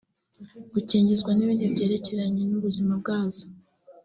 gukingizwa 0.73 1.31
n’ibindi 1.33 1.65
byerekeranye 1.73 2.43
n’ubuzima 2.45 2.93
bwazo 3.01 3.45